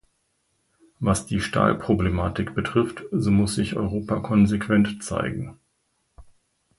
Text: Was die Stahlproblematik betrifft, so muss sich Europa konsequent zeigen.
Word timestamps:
Was 0.99 1.27
die 1.27 1.39
Stahlproblematik 1.39 2.55
betrifft, 2.55 3.03
so 3.11 3.29
muss 3.29 3.53
sich 3.53 3.75
Europa 3.75 4.19
konsequent 4.19 5.03
zeigen. 5.03 5.59